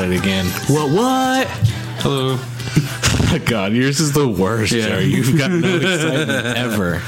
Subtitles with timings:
[0.00, 0.46] at it again.
[0.68, 0.90] What?
[0.90, 1.46] What?
[2.02, 2.38] Hello.
[3.46, 4.88] God, yours is the worst, Yeah.
[4.88, 5.04] Jerry.
[5.04, 6.98] You've got no excitement ever.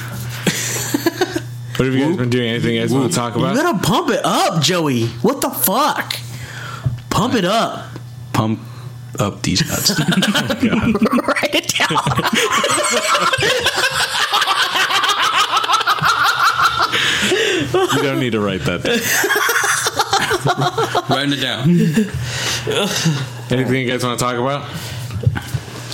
[1.77, 2.51] What have you guys been doing?
[2.51, 3.55] Anything you guys want to talk about?
[3.55, 3.81] You about?
[3.83, 5.07] gotta pump it up, Joey.
[5.23, 6.15] What the fuck?
[7.11, 7.87] Pump it up.
[8.33, 8.61] Pump
[9.19, 9.93] up these nuts.
[10.01, 11.89] Oh, write it down.
[17.97, 18.83] You don't need to write that.
[18.85, 18.99] down.
[21.11, 21.69] Writing it down.
[23.51, 24.69] Anything you guys want to talk about?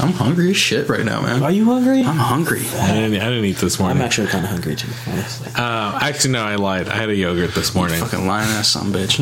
[0.01, 1.43] I'm hungry as shit right now, man.
[1.43, 2.03] Are you hungry?
[2.03, 2.61] I'm hungry.
[2.61, 3.99] I didn't, I didn't eat this morning.
[3.99, 5.51] I'm actually kind of hungry too, honestly.
[5.55, 6.89] Uh, actually, no, I lied.
[6.89, 8.01] I had a yogurt this morning.
[8.01, 9.19] Fucking lying ass some bitch.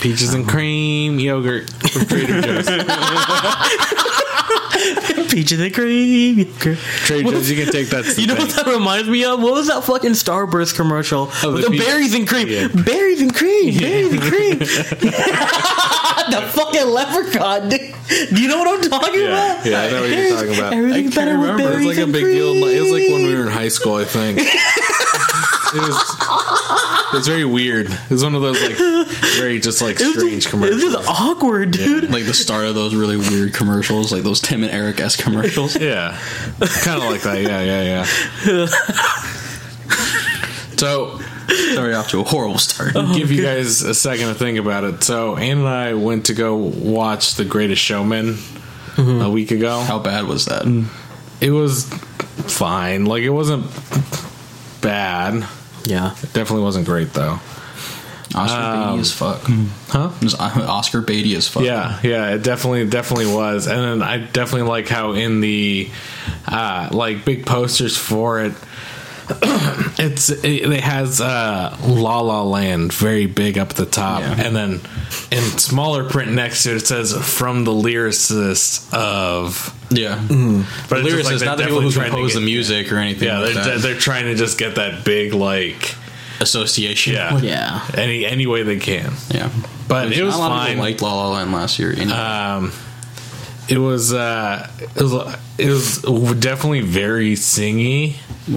[0.00, 2.66] Peaches and cream yogurt from Trader Joe's.
[5.30, 6.52] Peaches and cream.
[6.54, 8.18] Trader Joe's, you can take that.
[8.18, 9.40] You know what that reminds me of?
[9.42, 11.28] What was that fucking Starburst commercial?
[11.42, 12.48] Oh, the the, berries and cream.
[12.48, 12.68] Yeah.
[12.68, 13.78] Berries and cream.
[13.78, 14.58] Berries and cream.
[16.30, 17.68] the fucking leprechaun.
[17.68, 17.94] dude.
[18.34, 19.66] Do you know what I'm talking Yeah, about?
[19.66, 20.72] yeah, I know what you're talking about.
[20.72, 22.34] Everything's better with It berries was like a big cream.
[22.34, 22.64] deal.
[22.66, 24.38] It was like when we were in high school, I think.
[24.40, 26.16] it was.
[27.12, 27.90] It was very weird.
[27.90, 28.76] It was one of those like
[29.36, 30.84] very just like It was strange just- It commercials.
[30.84, 32.10] was just awkward, dude.
[32.10, 35.76] Like the start of those really weird commercials, like those Tim and Eric s commercials.
[35.80, 36.18] Yeah,
[36.82, 37.40] kind of like that.
[37.42, 38.06] Yeah, yeah,
[38.46, 38.66] yeah.
[40.76, 41.20] so,
[41.74, 42.94] Sorry, off to a horrible start.
[43.14, 45.02] give you guys a second to think about it.
[45.02, 48.36] So, Ann and I went to go watch The Greatest Showman
[48.98, 49.80] a week ago.
[49.80, 50.64] How bad was that?
[51.40, 53.06] It was fine.
[53.06, 53.66] Like it wasn't
[54.80, 55.46] bad.
[55.84, 56.12] Yeah.
[56.22, 57.38] It definitely wasn't great though.
[58.34, 59.40] Oscar Um, Beatty as fuck.
[59.88, 60.10] Huh?
[60.20, 61.64] It was Oscar Beatty as fuck.
[61.64, 63.66] Yeah, yeah, it definitely definitely was.
[63.66, 65.90] And then I definitely like how in the
[66.46, 68.52] uh like big posters for it
[69.98, 74.46] it's it, it has uh La La Land very big up at the top Yeah.
[74.46, 74.80] and then
[75.30, 80.16] in smaller print next to it it says from the lyricist of yeah.
[80.88, 82.40] but it's just, like, Lyricist, they're not the people who definitely trying to compose the
[82.40, 83.26] music or anything.
[83.28, 83.78] Yeah, like they're, that.
[83.82, 85.96] they're trying to just get that big like
[86.40, 87.14] association.
[87.14, 87.86] yeah Yeah.
[87.94, 89.12] any any way they can.
[89.30, 89.50] yeah.
[89.88, 90.68] But Which it was not a lot fine.
[90.68, 91.92] people liked La La Land last year.
[91.92, 92.14] You know?
[92.16, 92.72] Um,
[93.70, 95.24] it was uh, it was
[95.58, 98.16] it was definitely very singy,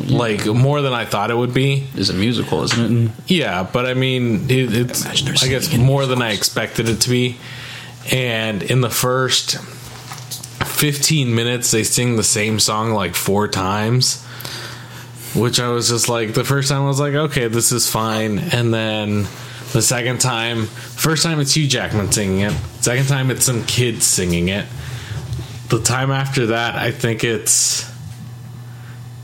[0.10, 1.88] like more than I thought it would be.
[1.94, 3.12] it's a musical, isn't it?
[3.28, 5.06] Yeah, but I mean, it, it's
[5.44, 7.38] I guess more than I expected it to be.
[8.12, 9.58] And in the first
[10.66, 14.24] fifteen minutes, they sing the same song like four times.
[15.36, 18.38] Which I was just like, the first time I was like, okay, this is fine.
[18.38, 19.26] And then
[19.72, 22.54] the second time, first time it's Hugh Jackman singing it.
[22.82, 24.68] Second time it's some kids singing it.
[25.74, 27.92] The time after that, I think it's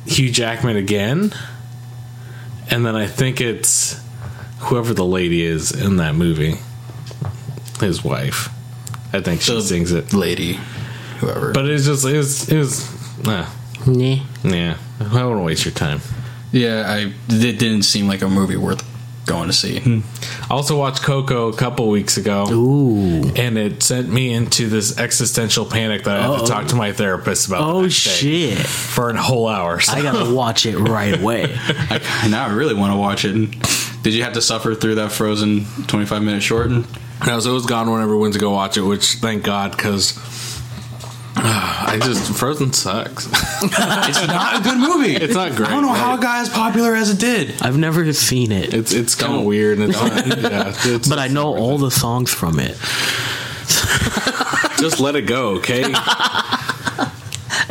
[0.08, 1.32] Hugh Jackman again.
[2.72, 4.02] And then I think it's
[4.58, 6.56] whoever the lady is in that movie,
[7.80, 8.50] his wife.
[9.14, 10.12] I think she The- sings it.
[10.12, 10.60] Lady,
[11.20, 11.52] whoever.
[11.54, 12.88] But it's just, it was, it was,
[13.28, 13.46] uh,
[13.86, 14.16] Nah.
[14.44, 14.76] yeah.
[15.00, 16.02] I don't want to waste your time.
[16.52, 18.84] yeah, I it didn't seem like a movie worth
[19.30, 19.80] going to see.
[19.80, 20.00] Hmm.
[20.52, 22.46] I also watched Coco a couple weeks ago.
[22.52, 23.24] Ooh.
[23.36, 26.46] And it sent me into this existential panic that I have Uh-oh.
[26.46, 27.60] to talk to my therapist about.
[27.60, 28.58] the Oh next day shit!
[28.66, 29.80] For a whole hour.
[29.80, 29.94] So.
[29.94, 31.46] I gotta watch it right away.
[31.58, 33.34] I, now I really want to watch it.
[34.04, 36.70] Did you have to suffer through that frozen twenty five minute short?
[36.72, 39.72] No, so it was gone whenever we went to go watch it, which thank God,
[39.72, 40.12] because
[41.92, 43.26] I just Frozen sucks.
[43.64, 45.16] It's not a good movie.
[45.16, 45.70] It's not great.
[45.70, 47.62] I don't know how it got as popular as it did.
[47.62, 50.12] I've never seen it, It's it's kind of weird, and it's not,
[50.52, 52.78] yeah, it's, but I know all the songs from it.
[54.80, 55.94] just let it go, okay?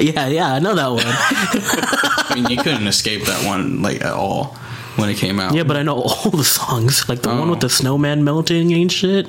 [0.00, 1.02] Yeah, yeah, I know that one.
[1.04, 4.54] I mean, you couldn't escape that one like at all
[4.94, 5.54] when it came out.
[5.54, 7.50] Yeah, but I know all the songs, like the one Oh.
[7.50, 9.26] with the snowman melting and shit.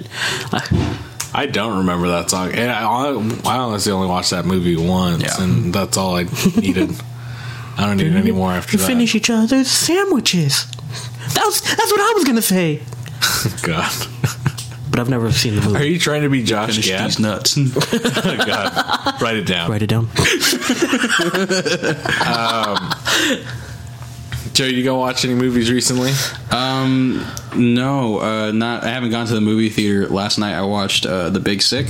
[0.53, 0.61] I,
[1.33, 2.51] I don't remember that song.
[2.53, 5.43] And I, I honestly only watched that movie once, Yeah.
[5.43, 6.23] and that's all I
[6.55, 6.91] needed.
[7.77, 8.87] I don't need any more after you that.
[8.87, 10.65] finish each other's sandwiches.
[11.35, 12.81] That was that's what I was gonna say.
[13.61, 13.91] God,
[14.89, 15.77] But I've never seen the movie.
[15.77, 17.05] are you trying to be Josh finish Gad?
[17.05, 17.57] these nuts.
[17.57, 19.69] Oh, God, write it down.
[19.69, 20.09] Write it down.
[22.19, 22.91] Um,
[24.59, 26.11] Joe, you go watch any movies recently?
[26.51, 27.25] um,
[27.55, 28.83] no, uh, not.
[28.83, 30.09] I haven't gone to the movie theater.
[30.09, 31.87] Last night I watched uh, The Big Sick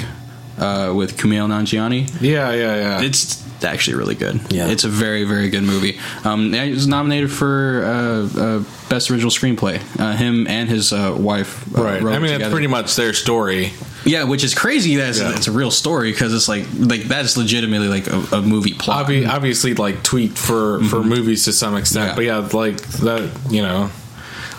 [0.59, 2.21] uh, with Kumail Nanjiani.
[2.21, 3.01] Yeah, yeah, yeah.
[3.01, 4.39] It's actually really good.
[4.51, 4.67] Yeah.
[4.67, 5.99] it's a very very good movie.
[6.23, 9.81] Um, it was nominated for uh, uh, best original screenplay.
[9.99, 11.75] Uh, him and his uh, wife.
[11.75, 12.01] Uh, right.
[12.03, 12.51] wrote I mean, that's together.
[12.51, 13.73] pretty much their story.
[14.09, 14.95] Yeah, which is crazy.
[14.97, 15.35] That it's, Yeah.
[15.35, 18.73] it's a real story because it's like like that is legitimately like a, a movie
[18.73, 19.07] plot.
[19.07, 22.21] Obvi- obviously, like tweet for for movies to some extent, Mm-hmm.
[22.21, 22.41] Yeah.
[22.41, 23.29] but yeah, like that.
[23.51, 23.89] You know,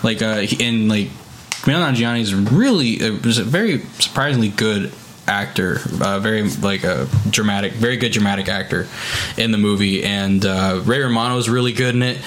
[0.03, 1.07] like uh, and like
[1.63, 4.91] Kumail Nanjiani is really uh, was a very surprisingly good
[5.31, 8.87] actor, uh, very like a dramatic, very good dramatic actor
[9.37, 12.17] in the movie, and uh, Ray Romano is really good in it.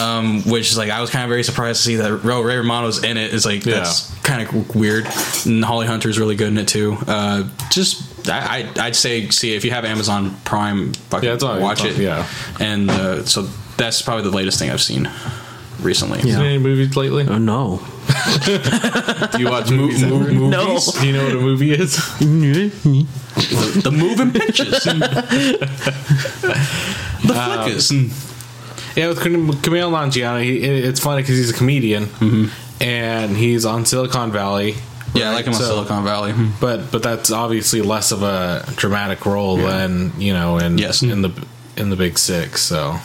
[0.00, 2.56] Um, which is like I was kind of very surprised to see that Ray Ray
[2.56, 3.32] Romano's in it.
[3.32, 5.06] Is like that's kind of weird.
[5.44, 6.96] And Holly Hunter is really good in it too.
[7.06, 11.44] Uh, just I, I I'd say see if you have Amazon Prime, fucking Yeah, it's
[11.44, 12.02] watch it's it.
[12.02, 12.26] yeah.
[12.58, 13.42] and uh, so
[13.76, 15.08] that's probably the latest thing I've seen
[15.80, 16.18] recently.
[16.20, 16.36] Yeah.
[16.36, 17.26] Seen any movies lately?
[17.28, 17.80] Oh no.
[19.32, 20.02] Do you watch movies?
[20.04, 20.32] mo- ever?
[20.32, 20.50] movies?
[20.50, 20.78] No.
[21.00, 21.96] Do you know what a movie is?
[23.82, 25.68] the moving pictures, the
[27.34, 27.90] flickers.
[27.90, 28.10] Um,
[28.96, 32.82] yeah, with Kam- Kumail he, it's funny because he's a comedian, mm-hmm.
[32.82, 34.74] and he's on Silicon Valley.
[35.14, 36.32] yeah, I like him on So- Silicon Valley.
[36.32, 36.50] Hmm.
[36.60, 41.02] But but that's obviously less of a dramatic role than you know in Yes.
[41.02, 42.56] in the in the Big Sick.
[42.56, 42.96] So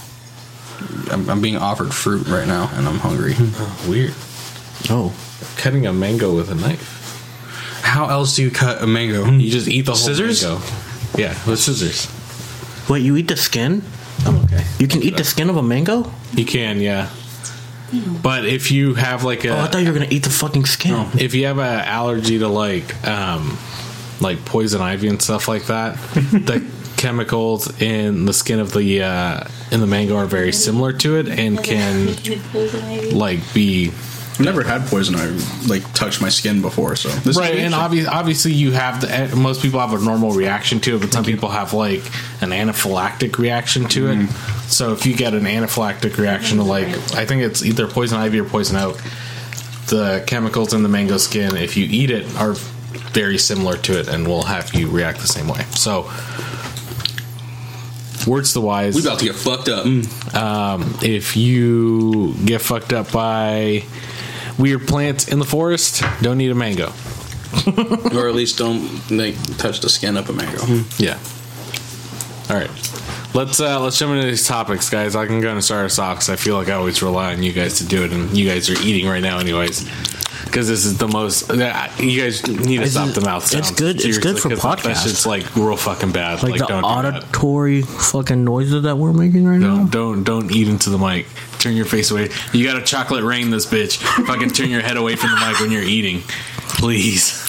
[1.12, 3.36] I'm, I'm being offered fruit right now, and I'm hungry.
[3.88, 4.14] weird.
[4.90, 5.14] Oh.
[5.58, 7.00] Cutting a mango with a knife.
[7.84, 9.26] How else do you cut a mango?
[9.30, 10.44] You just eat the whole Scissors?
[10.44, 10.62] mango.
[11.18, 12.08] Yeah, with scissors.
[12.90, 13.82] Wait, you eat the skin?
[14.26, 14.64] I'm okay.
[14.80, 16.10] You can eat the skin of a mango?
[16.34, 17.10] You can, yeah.
[18.24, 20.66] But if you have like a Oh, I thought you were gonna eat the fucking
[20.66, 21.08] skin.
[21.20, 23.58] if you have an allergy to like um
[24.22, 26.64] like poison ivy and stuff like that the
[26.96, 31.28] chemicals in the skin of the uh in the mango are very similar to it
[31.28, 32.16] and can
[33.18, 34.11] like be I've
[34.42, 35.16] never had poison.
[35.16, 37.10] Ivy like touch my skin before, so.
[37.10, 40.32] This is right and obvi- obviously you have the eh, most people have a normal
[40.32, 42.04] reaction to it but some people have like
[42.42, 44.30] an anaphylactic reaction to it.
[44.68, 48.40] So if you get an anaphylactic reaction to like i think it's either poison ivy
[48.40, 48.98] or poison oak
[49.88, 52.56] the chemicals in the mango skin if you eat it are
[53.14, 55.64] very similar to it and will have you react the same way.
[55.72, 56.10] So
[58.28, 58.96] words to wise.
[58.96, 59.86] We about to get fucked up.
[60.36, 63.84] um, if you get fucked up by
[64.58, 66.88] weird plants in the forest don't eat a mango
[68.14, 70.64] or at least don't like touch the skin of a mango.
[70.98, 71.20] Yeah.
[72.50, 72.70] All right.
[73.34, 75.16] Let's uh let's jump into these topics, guys.
[75.16, 77.44] I can go and start us off because I feel like I always rely on
[77.44, 79.84] you guys to do it, and you guys are eating right now, anyways.
[80.46, 81.50] Because this is the most.
[81.50, 83.72] uh, You guys need to It's- stop the mouth it's sounds.
[83.72, 85.04] good- it's good Seriously, for 'cause That podcasts.
[85.04, 86.44] shit's like real fucking bad.
[86.44, 87.24] Like, Like, the don't do that.
[87.24, 89.78] auditory fucking noises that we're making right now.
[89.86, 91.28] Don't don't don't eat into the mic.
[91.62, 92.30] Turn your face away.
[92.54, 93.98] You got a chocolate rain this bitch.
[94.26, 96.22] fucking turn your head away from the mic when you're eating,
[96.70, 97.48] please.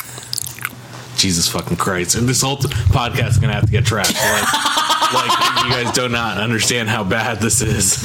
[1.17, 2.15] Jesus fucking Christ!
[2.17, 4.15] And this whole t- podcast is gonna have to get trashed.
[4.15, 8.05] Like, like you guys do not understand how bad this is.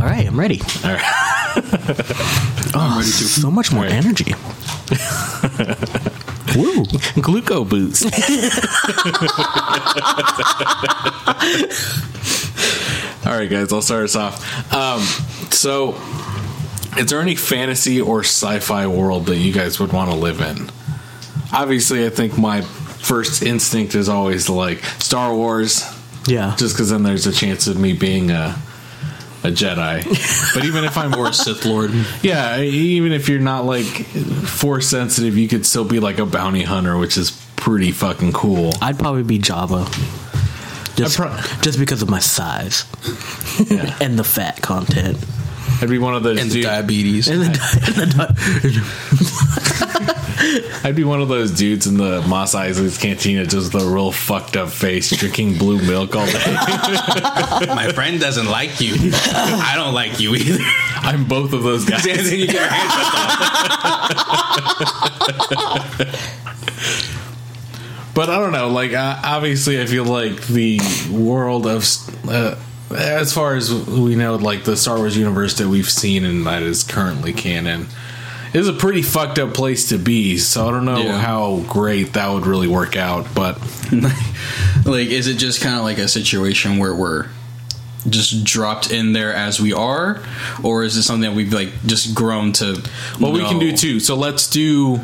[0.00, 0.60] All right, I'm ready.
[0.84, 1.14] All right.
[2.74, 3.24] Oh, ready to.
[3.24, 3.92] so much more Right.
[3.92, 4.34] energy.
[6.54, 6.84] Woo.
[7.24, 8.04] Gluco boost.
[13.26, 14.72] All right, guys, I'll start us off.
[14.72, 15.00] Um,
[15.50, 15.96] so,
[16.96, 20.70] is there any fantasy or sci-fi world that you guys would want to live in?
[21.52, 25.84] Obviously, I think my first instinct is always like Star Wars,
[26.26, 26.54] Yeah.
[26.58, 28.56] just because then there's a chance of me being a
[29.44, 30.04] a Jedi.
[30.54, 31.92] But even if I'm more a Sith Lord.
[32.22, 36.62] yeah, even if you're not like force sensitive, you could still be like a bounty
[36.64, 38.72] hunter, which is pretty fucking cool.
[38.82, 39.86] I'd probably be Jabba.
[40.98, 42.84] Just, pro- just because of my size
[43.70, 43.96] Yeah.
[44.00, 45.16] and the fat content.
[45.80, 46.66] I'd be one of those And dudes.
[46.66, 47.28] diabetes.
[47.28, 47.46] And the,
[47.86, 48.26] and the,
[50.84, 54.10] I'd be one of those dudes in the Mos Eisley's cantina, just with a real
[54.10, 56.32] fucked up face, drinking blue milk all day.
[57.68, 58.94] My friend doesn't like you.
[59.12, 60.58] I don't like you either.
[60.96, 62.04] I'm both of those guys.
[62.06, 62.94] And then you get your hands
[68.14, 68.68] But I don't know.
[68.68, 71.84] Like, uh, obviously, I feel like the world of,
[72.28, 72.56] uh,
[72.96, 76.62] as far as we know, like the Star Wars universe that we've seen and that
[76.62, 77.86] is currently canon,
[78.54, 80.38] is a pretty fucked up place to be.
[80.38, 81.20] So I don't know Yeah.
[81.20, 83.34] how great that would really work out.
[83.34, 83.58] But
[84.84, 87.26] like, is it just kind of like a situation where we're
[88.08, 90.22] just dropped in there as we are,
[90.62, 92.82] or is it something that we've like just grown to?
[93.20, 94.00] Well, we can do too.
[94.00, 95.00] So let's do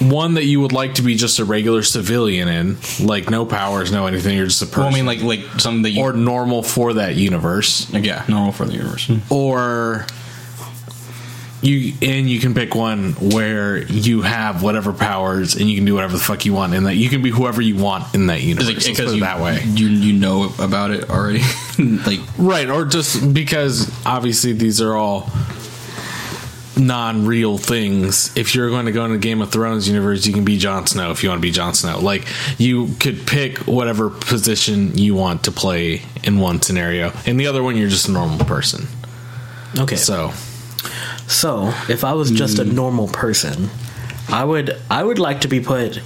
[0.00, 3.90] one that you would like to be just a regular civilian in, like no powers,
[3.90, 4.36] no anything.
[4.36, 4.82] You're just a person.
[4.82, 8.24] Well, I mean, like like something that you or normal for that universe, like, yeah,
[8.28, 9.06] normal for the universe.
[9.06, 9.18] Hmm.
[9.30, 10.06] or
[11.60, 15.94] you and you can pick one where you have whatever powers and you can do
[15.94, 16.94] whatever the fuck you want in that.
[16.94, 18.68] You can be whoever you want in that universe.
[18.68, 19.62] Is because you, that way.
[19.64, 21.42] you you know about it already?
[21.78, 25.30] like, Right, or just because obviously these are all
[26.78, 28.36] non-real things.
[28.36, 31.10] If you're going to go into Game of Thrones universe, you can be Jon Snow
[31.10, 31.98] if you want to be Jon Snow.
[31.98, 32.26] Like
[32.58, 37.12] you could pick whatever position you want to play in one scenario.
[37.26, 38.86] In the other one you're just a normal person.
[39.78, 39.96] okay.
[39.96, 40.32] So,
[41.26, 42.74] So, if I was just a hmm.
[42.74, 43.68] normal person,
[44.28, 46.00] I would I would like to be put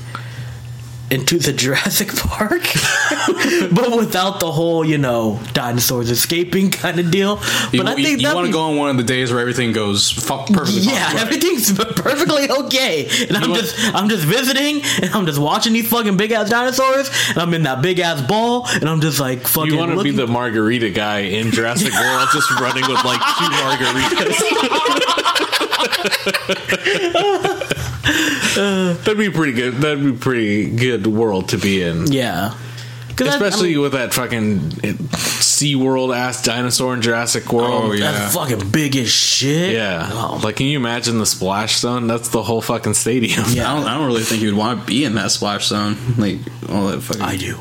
[1.12, 2.62] into the Jurassic Park,
[3.72, 7.36] but without the whole you know dinosaurs escaping kind of deal.
[7.36, 9.40] But You, I think you that'd want to go on one of the days where
[9.40, 10.80] everything goes perfectly.
[10.80, 11.16] Yeah, fine.
[11.26, 15.88] everything's perfectly okay, and I'm want- just I'm just visiting, and I'm just watching these
[15.88, 19.46] fucking big ass dinosaurs, and I'm in that big ass ball, and I'm just like
[19.46, 19.70] fucking.
[19.72, 23.50] You want to be the margarita guy in Jurassic World, just running with like two
[23.60, 24.42] margaritas.
[28.04, 29.74] That'd be pretty good.
[29.74, 32.10] That'd be pretty good world to be in.
[32.12, 32.54] Yeah.
[33.16, 34.70] that- I Especially mean, with that fucking
[35.12, 37.84] Sea World ass dinosaur in Jurassic World.
[37.90, 38.10] Oh, yeah.
[38.10, 39.74] that's fucking big as shit.
[39.74, 40.08] Yeah.
[40.10, 42.06] Oh, Like, can you imagine the splash zone?
[42.08, 43.44] That's the whole fucking stadium.
[43.50, 43.70] Yeah.
[43.72, 45.96] I don't, I don't really think you would want to be in that splash zone.
[46.18, 47.22] Like all that fucking.
[47.22, 47.56] I do.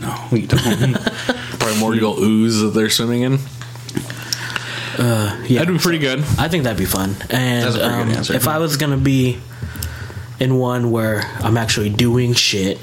[0.00, 0.94] No, you don't.
[1.58, 3.38] Primordial ooze that they're swimming in.
[4.98, 6.20] Yeah, That'd be pretty good.
[6.38, 7.16] I think that'd be fun.
[7.30, 8.34] And That's a pretty good um, answer.
[8.34, 9.38] if I was gonna be
[10.40, 12.78] in one where I'm actually doing shit,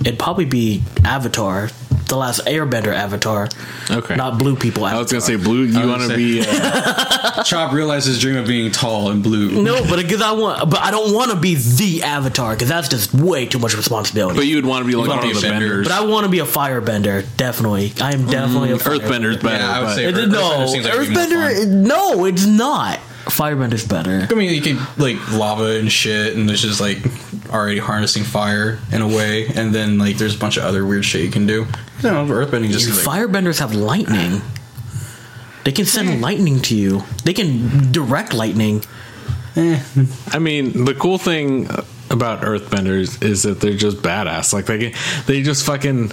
[0.00, 1.68] it'd probably be Avatar,
[2.08, 3.48] the last Airbender Avatar.
[3.90, 4.14] Okay.
[4.16, 4.84] not blue people.
[4.84, 5.02] I Avatar.
[5.02, 5.62] was gonna say blue.
[5.64, 6.44] You want to be?
[6.46, 9.62] Uh, Chop realized his dream of being tall and blue.
[9.62, 12.88] No, but because I want, but I don't want to be the Avatar because that's
[12.88, 14.36] just way too much responsibility.
[14.36, 15.66] but you would want to be like one of the a bender.
[15.68, 15.88] benders.
[15.88, 17.24] But I want to be a firebender.
[17.36, 19.56] Definitely, I am definitely a Earthbender's better.
[19.64, 21.66] Yeah, I would say It- Earth- no, Earthbender seems like it'd more Earthbender.
[21.66, 22.98] No, it's not.
[23.30, 24.26] Firebender's better.
[24.30, 26.98] I mean, you can like lava and shit, and there's just like
[27.50, 31.04] already harnessing fire in a way, and then like there's a bunch of other weird
[31.04, 31.66] shit you can do.
[31.98, 34.42] I don't know, earthbending just seems like Firebenders have lightning.
[35.64, 36.18] They can send eh.
[36.18, 37.02] lightning to you.
[37.24, 38.84] They can direct lightning.
[39.56, 39.82] Eh.
[40.28, 41.68] I mean, the cool thing
[42.10, 44.52] about Earthbenders is that they're just badass.
[44.52, 46.12] Like they can, they just fucking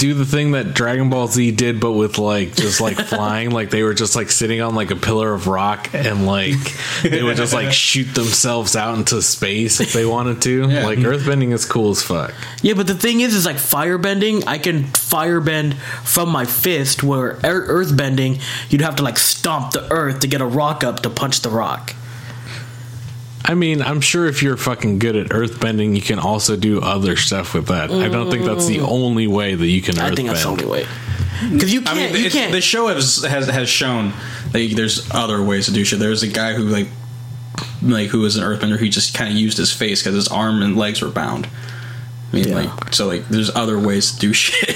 [0.00, 3.50] do the thing that Dragon Ball Z did, but with like just like flying.
[3.50, 6.56] Like they were just like sitting on like a pillar of rock, and like
[7.02, 10.68] they would just like shoot themselves out into space if they wanted to.
[10.68, 10.84] Yeah.
[10.84, 11.08] Like mm-hmm.
[11.08, 12.34] Earthbending is cool as fuck.
[12.62, 14.44] Yeah, but the thing is, is like firebending.
[14.46, 17.02] I can firebend from my fist.
[17.02, 21.10] Where earthbending, you'd have to like stomp the earth to get a rock up to
[21.10, 21.94] punch the rock.
[23.44, 27.16] I mean, I'm sure if you're fucking good at earthbending, you can also do other
[27.16, 27.90] stuff with that.
[27.90, 29.98] I don't think that's the only way that you can Mm.
[30.02, 30.16] I earthbend.
[30.16, 30.86] think that's the only way.
[31.52, 32.12] Because you I can't.
[32.12, 32.52] mean, you can't.
[32.52, 34.12] the show has, has has shown
[34.52, 35.98] that there's other ways to do shit.
[36.00, 36.88] There's a guy who like
[37.80, 40.62] like who was an earthbender who just kind of used his face because his arm
[40.62, 41.48] and legs were bound.
[42.30, 42.54] I mean, Yeah.
[42.56, 44.68] like so, like there's other ways to do shit.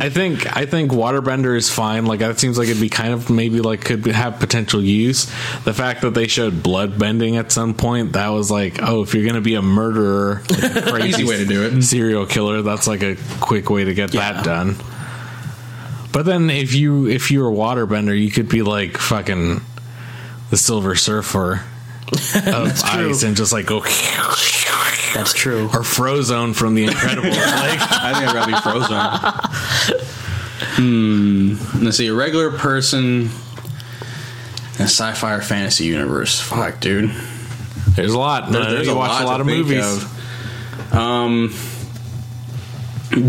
[0.00, 2.06] I think I think waterbender is fine.
[2.06, 5.24] Like that seems like it'd be kind of maybe like could have potential use.
[5.64, 9.12] The fact that they showed blood bending at some point that was like, oh, if
[9.12, 11.82] you're gonna be a murderer, like a crazy way to do it.
[11.82, 14.32] serial killer, that's like a quick way to get Yeah.
[14.34, 14.76] that done.
[16.12, 19.62] But then if you if you were a waterbender, you could be like fucking
[20.50, 21.54] the Silver Surfer
[22.46, 23.80] of ice and just like go
[25.14, 25.64] that's true.
[25.66, 27.30] or Frozone from The Incredibles.
[27.30, 30.10] like I think I'd rather be frozen.
[30.76, 31.84] hmm.
[31.84, 32.06] Let's see.
[32.08, 33.30] A regular person
[34.76, 36.40] in a sci-fi or fantasy universe.
[36.40, 37.10] Fuck, dude.
[37.90, 38.50] there's a lot.
[38.50, 39.84] There- there's you a watch lot a lot to of think movies.
[39.84, 40.94] of.
[40.94, 41.54] Um,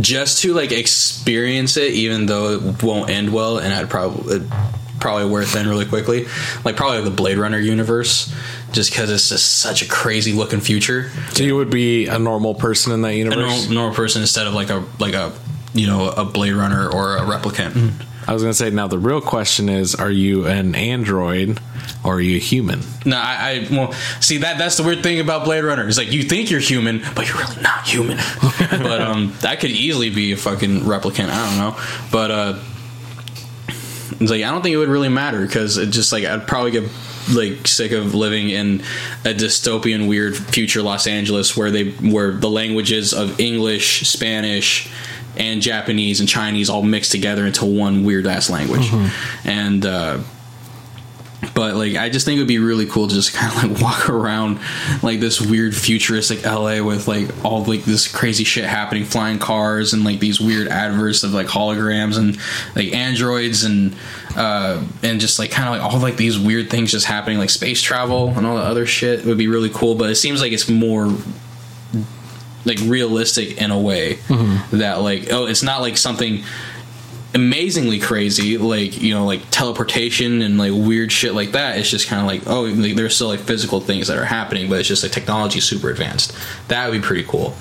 [0.01, 4.51] just to like experience it, even though it won't end well, and I'd probably it'd
[4.99, 6.25] probably wear thin really quickly.
[6.63, 8.33] Like probably the Blade Runner universe,
[8.75, 11.09] just because it's just such a crazy looking future.
[11.31, 13.37] So you would be a normal person in that A universe.
[13.37, 15.31] normal, normal person instead of like a like a
[15.73, 17.91] you know a Blade Runner or a replicant.
[18.27, 21.59] I was going to say now the real question is: Are you an android
[22.03, 22.81] or are you a human?
[23.05, 25.87] No, I, I well see that that's the weird thing about Blade Runner.
[25.87, 28.17] It's like you think you're human, but you're really not human.
[28.59, 31.29] but um, that could easily be a fucking replicant.
[31.29, 32.59] I don't know, but uh,
[34.19, 36.71] it's like I don't think it would really matter because it just like I'd probably
[36.71, 36.89] get
[37.33, 38.81] like sick of living in
[39.23, 44.89] a dystopian weird future Los Angeles where they where the languages of English, Spanish,
[45.37, 48.89] and Japanese and Chinese all mixed together into one weird ass language,
[49.43, 49.85] and.
[49.85, 50.19] uh
[51.53, 53.81] but like I just think it would be really cool to just kind of like
[53.81, 54.59] walk around
[55.03, 59.93] like this weird futuristic LA with like all like this crazy shit happening, flying cars
[59.93, 62.37] and like these weird adverts of like holograms and
[62.75, 63.95] like androids and
[64.35, 67.49] uh and just like kind of like all like these weird things just happening like
[67.49, 69.95] space travel and all the other shit would be really cool.
[69.95, 71.13] But it seems like it's more
[72.65, 74.17] like realistic in a way
[74.71, 76.43] that like oh it's not like something
[77.35, 81.77] amazingly crazy like you know like teleportation and like weird shit like that.
[81.77, 84.69] It's just kind of like oh like, there's still like physical things that are happening
[84.69, 86.35] but it's just like technology super advanced.
[86.69, 87.55] That would be pretty cool.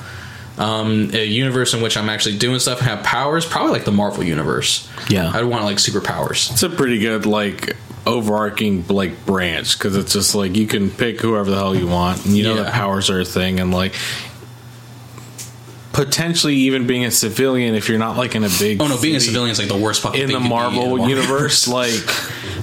[0.56, 3.90] Um a universe in which i'm actually doing stuff and have powers probably like the
[3.92, 4.88] marvel universe.
[5.10, 5.30] Yeah.
[5.34, 6.52] i'd want like superpowers.
[6.52, 7.76] It's a pretty good like
[8.06, 12.24] overarching like branch because it's just like you can pick whoever the hell you want,
[12.26, 12.70] and you know the Yeah.
[12.70, 13.94] powers are a thing, and like
[15.94, 19.16] potentially even being a civilian if you're not like in a big Oh no, being
[19.16, 21.08] a civilian is like the worst fucking in thing the you be Marvel in Marvel
[21.08, 22.04] universe, like.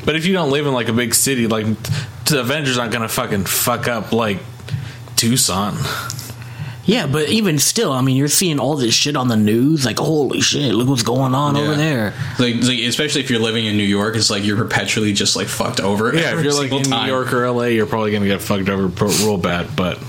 [0.05, 1.65] But if you don't live in like a big city, like
[2.25, 4.39] the Avengers aren't gonna fucking fuck up like
[5.15, 5.77] Tucson.
[6.83, 9.85] Yeah, but even still, I mean, you're seeing all this shit on the news.
[9.85, 12.13] Like, holy shit, look what's going on over there.
[12.39, 15.47] Like, like, especially if you're living in New York, it's like you're perpetually just like
[15.47, 16.13] fucked over.
[16.13, 17.05] Yeah, if you're like in time.
[17.05, 19.75] New York or LA, you're probably gonna get fucked over real bad.
[19.75, 19.99] But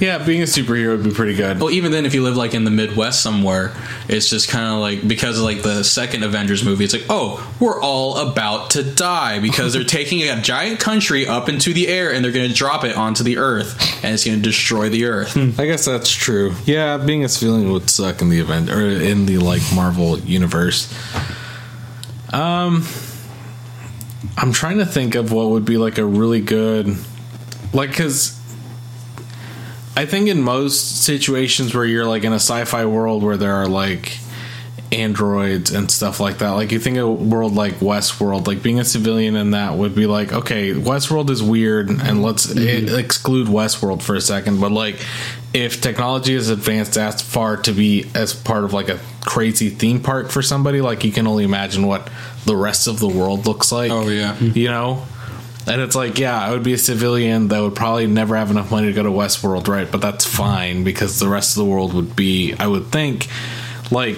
[0.00, 1.60] yeah, being a superhero would be pretty good.
[1.60, 3.74] Well, even then, if you live like in the Midwest somewhere,
[4.08, 7.44] it's just kind of like because of like the second Avengers movie, it's like, oh,
[7.58, 12.12] we're all about to die because they're taking a giant country up into the air
[12.12, 15.06] and they're going to drop it onto the Earth and it's going to destroy the
[15.06, 15.36] Earth.
[15.58, 16.54] I guess that's true.
[16.64, 20.92] Yeah, being a civilian would suck in the event or in the like Marvel universe.
[22.32, 22.84] Um,
[24.36, 26.96] I'm trying to think of what would be like a really good,
[27.72, 28.37] like, because
[29.98, 33.66] I think in most situations where you're like in a sci-fi world where there are
[33.66, 34.16] like
[34.92, 38.84] androids and stuff like that, like you think a world like Westworld, like being a
[38.84, 42.96] civilian in that would be like, okay, Westworld is weird, and let's Mm-hmm.
[42.96, 45.04] exclude Westworld for a second, but like
[45.52, 50.00] if technology is advanced as far to be as part of like a crazy theme
[50.00, 52.08] park for somebody, like you can only imagine what
[52.44, 53.90] the rest of the world looks like.
[53.90, 54.38] Oh, yeah.
[54.38, 55.02] you know.
[55.68, 58.70] And it's like, yeah, I would be a civilian that would probably never have enough
[58.70, 59.90] money to go to Westworld, right?
[59.90, 63.28] But that's fine because the rest of the world would be, I would think,
[63.90, 64.16] like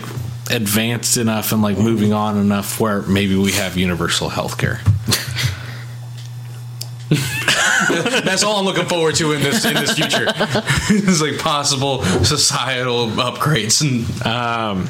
[0.50, 4.80] advanced enough and like moving on enough where maybe we have universal health care.
[7.90, 10.26] That's all I'm looking forward to in this in this future.
[10.28, 14.88] it's like possible societal upgrades and Um,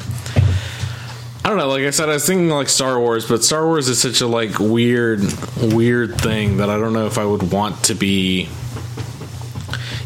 [1.43, 1.67] I don't know.
[1.67, 4.27] Like I said, I was thinking like Star Wars, but Star Wars is such a
[4.27, 5.21] like weird,
[5.59, 8.47] weird thing that I don't know if I would want to be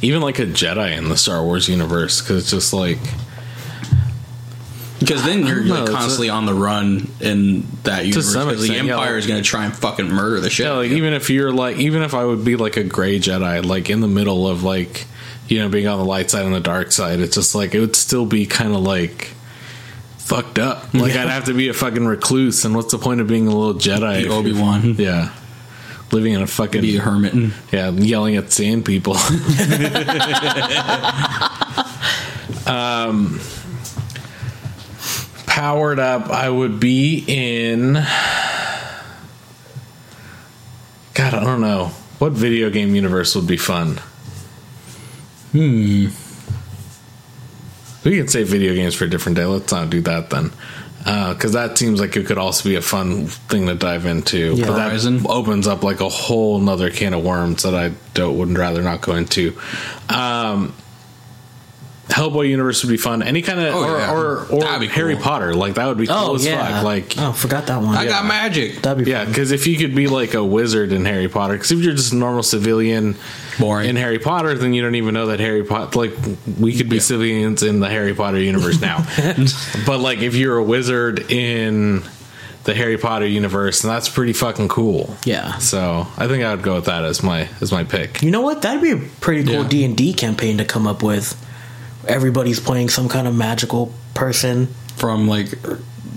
[0.02, 3.00] even like a Jedi in the Star Wars universe because it's just like
[5.00, 8.34] because then you're know, like constantly on the run in that universe.
[8.34, 10.66] 'cause the extent, yeah, Empire like- is going to try and fucking murder the shit.
[10.66, 10.98] yeah, out like of you.
[10.98, 14.00] even if you're like even if I would be like a gray Jedi, like in
[14.00, 15.06] the middle of like
[15.50, 17.82] you know being on the light side and the dark side, it's just like it
[17.82, 19.32] would still be kind of like
[20.26, 20.94] fucked up.
[20.94, 21.24] Like Yeah.
[21.24, 23.76] I'd have to be a fucking recluse, and what's the point of being a little
[23.76, 24.16] Jedi?
[24.18, 25.30] if Be you're- Obi Wan, Yeah.
[26.12, 27.34] Living in a fucking be a hermit.
[27.72, 29.14] Yeah, yelling at sand people.
[32.68, 33.40] um,
[35.48, 37.94] powered up, I would be in.
[41.14, 41.88] God, I don't know.
[42.20, 44.00] What video game universe would be fun?
[45.54, 46.08] Hmm.
[48.06, 49.46] We can save video games for a different day.
[49.46, 50.52] Let's not do that then.
[51.00, 54.56] Because that seems like it could also be a fun thing to dive into.
[54.56, 54.68] Yeah.
[54.68, 55.22] but that Horizon?
[55.28, 59.02] opens up like a whole nother can of worms that I don't would rather not
[59.02, 59.56] go into.
[60.10, 60.74] Um,
[62.08, 63.24] Hellboy universe would be fun.
[63.24, 64.14] Any kind of Oh, or yeah.
[64.14, 65.24] or, or That'd Harry cool.
[65.24, 66.84] Potter like that would be cool Oh as yeah, fuck.
[66.84, 67.96] Like oh, forgot that one.
[67.96, 68.82] I got magic.
[68.84, 71.72] That'd be yeah, because if you could be like a wizard in Harry Potter, because
[71.72, 73.16] if you're just a normal civilian
[73.60, 73.90] Boring.
[73.90, 75.98] in Harry Potter, then you don't even know that Harry Potter.
[75.98, 76.14] Like
[76.60, 79.06] we could be civilians in the Harry Potter universe now,
[79.86, 82.04] but like if you're a wizard in
[82.66, 85.16] the Harry Potter universe, and that's pretty fucking cool.
[85.24, 85.58] Yeah.
[85.60, 88.24] So I think I would go with that as my as my pick.
[88.24, 88.62] You know what?
[88.64, 89.68] That'd be a pretty cool Yeah.
[89.68, 91.40] D and D campaign to come up with.
[92.08, 94.68] Everybody's playing some kind of magical person.
[94.96, 95.54] from like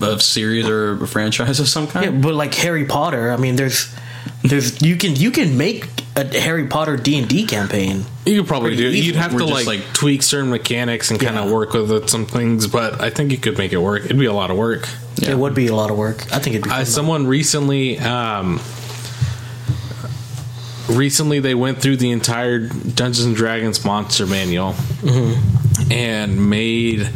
[0.01, 2.05] a series or a franchise of some kind.
[2.05, 3.93] Yeah, but like Harry Potter, I mean, there's,
[4.43, 8.03] there's you can you can make a Harry Potter D and D campaign.
[8.25, 8.87] You could probably do.
[8.87, 9.07] easy.
[9.07, 12.09] You'd have We're to like, like- tweak certain mechanics and kind of work with it,
[12.09, 14.05] some things, but I think you could make it work.
[14.05, 14.87] It'd be a lot of work.
[15.17, 15.31] Yeah.
[15.31, 16.31] It would be a lot of work.
[16.33, 16.69] I think it'd be.
[16.69, 18.59] Uh, someone recently um,
[20.89, 24.75] recently they went through the entire Dungeons and Dragons monster manual
[25.91, 27.09] and made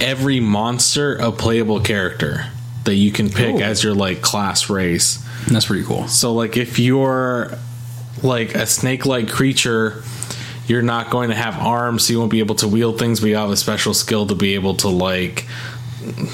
[0.00, 2.46] every monster a playable character
[2.84, 3.60] that you can pick Ooh.
[3.62, 5.24] as your like class race.
[5.48, 6.08] That's pretty cool.
[6.08, 7.52] So like if you're
[8.22, 10.02] like a snake-like creature,
[10.66, 13.28] you're not going to have arms, so you won't be able to wield things, but
[13.28, 15.46] you have a special skill to be able to like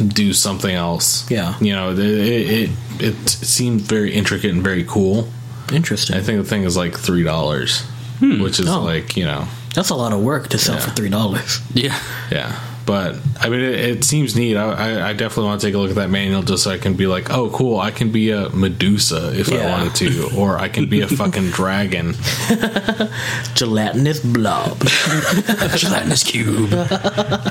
[0.09, 1.29] do something else.
[1.31, 1.59] Yeah.
[1.61, 2.71] You know, it it, it,
[3.01, 5.29] it seemed very intricate and very cool.
[5.73, 6.17] interesting.
[6.17, 7.83] I think the thing is like three dollars,
[8.21, 8.41] hmm.
[8.43, 8.83] which is Oh.
[8.83, 10.81] like you know, That's a lot of work to sell Yeah.
[10.83, 11.61] for three dollars.
[11.75, 11.99] Yeah.
[12.31, 12.59] yeah.
[12.91, 14.57] But I mean, it, it seems neat.
[14.57, 16.79] I, I, I definitely want to take a look at that manual just so I
[16.79, 17.79] can be like, oh, cool.
[17.79, 21.51] I can be a Medusa if I wanted to, or I can be a fucking
[21.53, 22.15] dragon.
[23.55, 24.81] Gelatinous blob.
[25.77, 26.71] Gelatinous cube.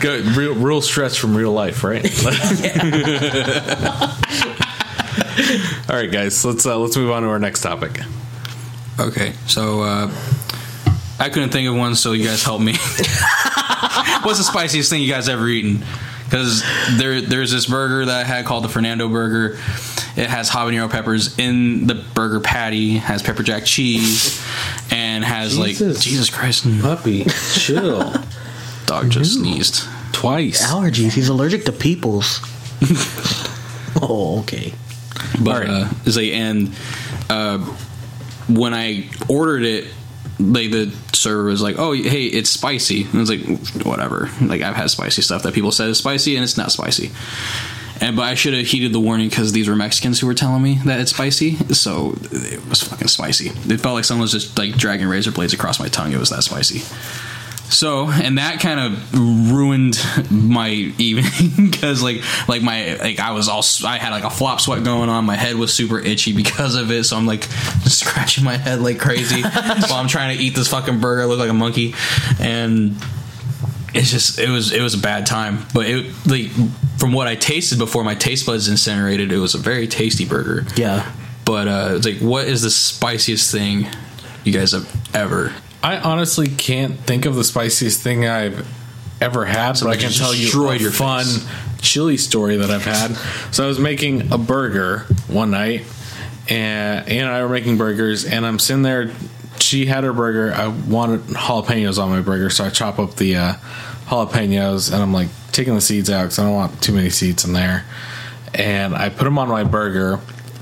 [0.02, 2.04] Good, real, real stretch from real life, right?
[5.90, 8.02] All right, guys, let's uh, let's move on to our next topic.
[9.00, 10.12] Okay, so uh,
[11.20, 12.74] I couldn't think of one, so you guys help me.
[14.24, 15.84] What's the spiciest thing you guys ever eaten?
[16.26, 16.64] Because
[16.98, 19.58] there, there's this burger that I had called the Fernando Burger.
[20.16, 24.40] It has habanero peppers in the burger patty, has pepper jack cheese,
[24.92, 26.04] and has like Jesus.
[26.04, 28.14] Jesus Christ, Puppy, chill.
[28.86, 29.88] dog just sneezed.
[30.12, 30.66] Twice.
[30.72, 31.14] Allergies.
[31.14, 32.40] He's allergic to peoples.
[34.02, 34.74] oh, okay.
[35.42, 35.70] But Alright.
[35.70, 36.76] uh, like, and
[37.30, 37.58] uh,
[38.48, 39.88] when I ordered it,
[40.40, 44.62] like the server was like, "Oh, hey, it's spicy." And I was like, "Whatever." Like
[44.62, 47.12] I've had spicy stuff that people said is spicy, and it's not spicy.
[48.02, 50.64] And but I should have heeded the warning because these were Mexicans who were telling
[50.64, 53.50] me that it's spicy, so it was fucking spicy.
[53.50, 56.14] It felt like someone was just like dragging razor blades across my tongue.
[56.14, 56.82] It was that spicy.
[57.70, 59.98] So, and that kind of ruined
[60.32, 64.60] my evening because, like, like my like I was all I had like a flop
[64.62, 65.26] sweat going on.
[65.26, 67.04] My head was super itchy because of it.
[67.06, 67.44] So I'm like
[67.86, 71.22] scratching my head like crazy while I'm trying to eat this fucking burger.
[71.22, 71.94] I look like a monkey,
[72.40, 72.96] and
[73.94, 75.60] it's just it was it was a bad time.
[75.74, 76.50] But it like
[76.98, 80.66] from what I tasted before my taste buds incinerated, it was a very tasty burger.
[80.76, 81.10] Yeah.
[81.46, 83.88] But uh, it's like, what is the spiciest thing
[84.44, 88.68] you guys have ever I honestly can't think of the spiciest thing I've
[89.22, 91.82] ever had, but I can tell you a your fun face.
[91.82, 93.16] chili story that I've had.
[93.54, 95.86] So I was making a burger one night,
[96.50, 99.12] and Ann and I were making burgers, and I'm sitting there.
[99.60, 100.54] She had her burger.
[100.54, 103.54] I wanted jalapenos on my burger, so I chop up the uh,
[104.08, 107.46] jalapenos, and I'm like taking the seeds out because I don't want too many seeds
[107.46, 107.86] in there.
[108.54, 110.20] And I put them on my burger,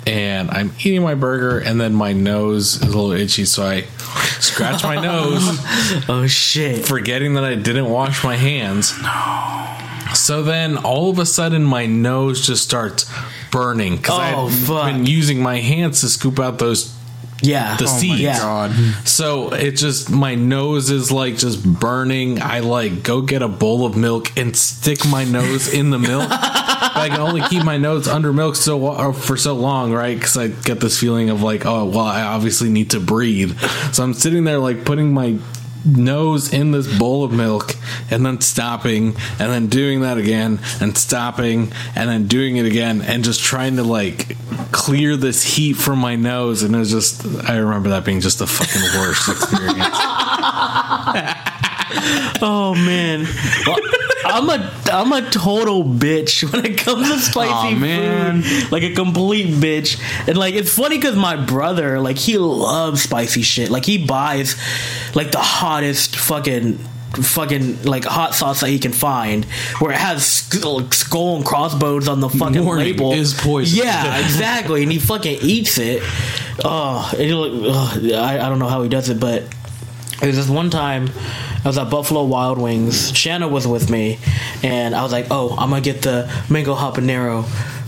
[0.07, 3.81] and I'm eating my burger, and then my nose is a little itchy, so I
[4.39, 5.41] scratch my nose
[6.09, 6.85] Oh shit.
[6.85, 8.93] forgetting that I didn't wash my hands.
[10.17, 13.05] So then all of a sudden my nose just starts
[13.51, 16.93] burning because Oh, I've been using my hands to scoop out those
[17.41, 17.77] Yeah.
[17.77, 18.19] the oh seeds.
[18.19, 18.39] Yeah.
[18.39, 18.71] God.
[19.05, 22.41] So it just my nose is like just burning.
[22.41, 26.27] I like go get a bowl of milk and stick my nose in the milk.
[26.31, 30.17] I can only keep my nose under milk so or for so long, right?
[30.17, 33.57] Because I get this feeling of like, oh well, I obviously need to breathe.
[33.91, 35.37] So I'm sitting there like putting my
[35.85, 37.75] nose in this bowl of milk
[38.09, 43.01] and then stopping and then doing that again and stopping and then doing it again
[43.01, 44.35] and just trying to like
[44.71, 48.39] clear this heat from my nose and it was just I remember that being just
[48.39, 49.97] the fucking worst experience.
[52.41, 53.25] Oh man.
[53.65, 53.77] Well,
[54.25, 58.41] I'm a I'm a total bitch when it comes to spicy Aw, man.
[58.43, 58.71] food.
[58.71, 59.99] Like a complete bitch.
[60.27, 63.69] And like it's funny because my brother, like he loves spicy shit.
[63.69, 64.55] Like he buys
[65.15, 66.77] like the hottest fucking
[67.13, 69.45] fucking like hot sauce that he can find
[69.79, 73.79] where it has sk- like, skull and crossbones on the fucking label is poison.
[73.83, 76.03] yeah exactly and he fucking eats it
[76.65, 77.73] oh and he'll-
[78.13, 79.43] I, I don't know how he does it but
[80.19, 81.07] there was this one time
[81.63, 83.15] I was at Buffalo Wild Wings.
[83.15, 84.19] Shanna was with me,
[84.63, 87.45] and I was like, "Oh, I'm gonna get the mango habanero."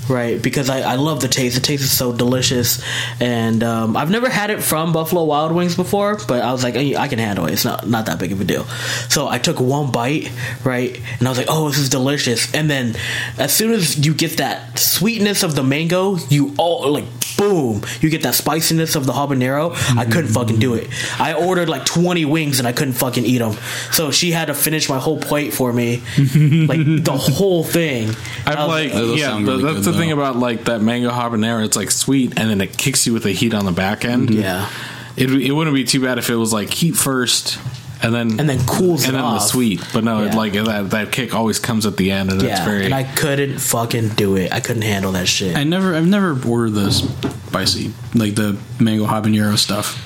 [0.09, 1.53] Right, because I, I love the taste.
[1.53, 2.83] The taste is so delicious,
[3.21, 6.17] and um, I've never had it from Buffalo Wild Wings before.
[6.27, 7.53] But I was like, I can handle it.
[7.53, 8.63] It's not not that big of a deal.
[9.07, 10.31] So I took one bite,
[10.63, 12.51] right, and I was like, oh, this is delicious.
[12.55, 12.95] And then
[13.37, 17.05] as soon as you get that sweetness of the mango, you all like
[17.39, 19.71] boom, you get that spiciness of the habanero.
[19.71, 20.91] I mm-hmm, couldn't fucking do mm-hmm.
[20.91, 21.21] it.
[21.21, 23.53] I ordered like 20 wings and I couldn't fucking eat them.
[23.91, 28.09] So she had to finish my whole plate for me, like the whole thing.
[28.45, 31.63] I I'm was like, yeah, really that's good, the thing about like that mango habanero.
[31.63, 34.29] It's like sweet, and then it kicks you with the heat on the back end.
[34.29, 34.41] Mm-hmm.
[34.41, 34.69] yeah.
[35.15, 37.57] it, it wouldn't be too bad if it was like heat first,
[38.01, 39.81] and then And then cools and it then the sweet.
[39.93, 40.35] But no, Yeah.
[40.35, 42.85] like that that kick always comes at the end, and it's Yeah, very.
[42.85, 44.51] and I couldn't fucking do it.
[44.53, 45.55] I couldn't handle that shit.
[45.57, 49.97] I never, I've never ordered the spicy, like the mango habanero stuff.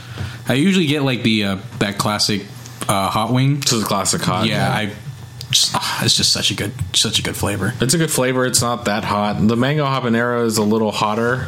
[0.49, 2.45] I usually get like the uh, that classic
[2.89, 3.61] uh, hot wing.
[3.61, 4.47] to the classic hot.
[4.47, 4.91] Yeah, I.
[5.51, 7.75] Just, ah, it's just such a good, such a good flavor.
[7.79, 8.43] It's a good flavor.
[8.43, 9.47] It's not that hot.
[9.47, 11.47] The mango habanero is a little hotter,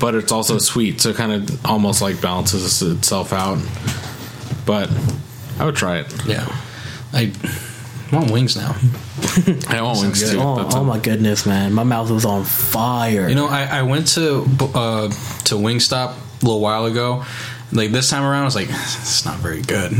[0.00, 3.58] but it's also sweet, so it kind of almost like balances itself out.
[4.66, 4.90] But
[5.58, 6.26] I would try it.
[6.26, 6.46] Yeah,
[7.12, 7.32] I
[8.12, 8.76] want wings now.
[9.68, 10.32] I want wings good.
[10.32, 10.40] too.
[10.40, 11.72] oh, oh my goodness, man!
[11.72, 13.28] My mouth was on fire.
[13.28, 14.42] You know, I, I went to
[14.74, 17.24] uh, to Wingstop a little while ago.
[17.72, 19.92] Like this time around, I was like, it's not very good.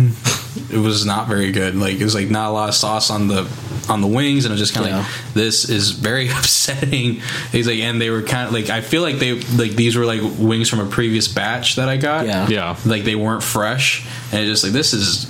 [0.70, 1.74] It was not very good.
[1.74, 3.48] Like it was like not a lot of sauce on the
[3.88, 4.98] on the wings, and I was just kind of Yeah.
[4.98, 7.20] like, this is very upsetting.
[7.50, 10.04] He's like, and they were kind of like, I feel like they like these were
[10.04, 12.26] like wings from a previous batch that I got.
[12.26, 12.48] Yeah.
[12.48, 12.76] Yeah.
[12.84, 15.24] like they weren't fresh, and it's just like this is